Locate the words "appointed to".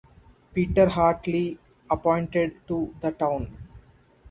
1.87-2.91